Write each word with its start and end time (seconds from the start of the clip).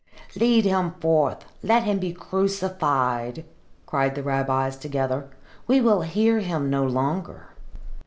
"Lead 0.35 0.65
him 0.65 0.95
forth! 0.99 1.45
Let 1.61 1.83
him 1.83 1.99
be 1.99 2.11
crucified!" 2.11 3.45
cried 3.85 4.15
the 4.15 4.23
rabbis 4.23 4.75
together. 4.75 5.29
"We 5.67 5.79
will 5.79 6.01
hear 6.01 6.39
him 6.39 6.71
no 6.71 6.83
longer." 6.87 7.49